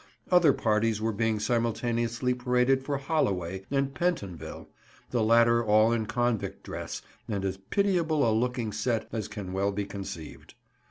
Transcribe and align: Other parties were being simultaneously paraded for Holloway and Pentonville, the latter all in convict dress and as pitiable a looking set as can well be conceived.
Other 0.31 0.51
parties 0.51 0.99
were 0.99 1.11
being 1.13 1.39
simultaneously 1.39 2.33
paraded 2.33 2.83
for 2.83 2.97
Holloway 2.97 3.65
and 3.69 3.93
Pentonville, 3.93 4.67
the 5.11 5.21
latter 5.23 5.63
all 5.63 5.91
in 5.91 6.07
convict 6.07 6.63
dress 6.63 7.03
and 7.27 7.45
as 7.45 7.57
pitiable 7.57 8.27
a 8.27 8.33
looking 8.33 8.71
set 8.71 9.07
as 9.11 9.27
can 9.27 9.53
well 9.53 9.71
be 9.71 9.85
conceived. 9.85 10.55